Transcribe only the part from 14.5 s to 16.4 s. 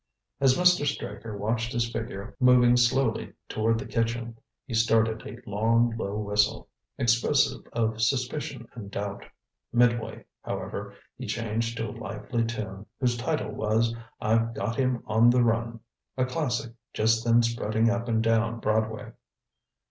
got him on the run" a